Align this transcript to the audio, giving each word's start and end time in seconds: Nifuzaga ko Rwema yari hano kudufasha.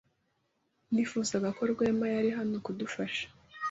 Nifuzaga 0.93 1.49
ko 1.57 1.61
Rwema 1.71 2.05
yari 2.15 2.29
hano 2.37 2.55
kudufasha. 2.65 3.25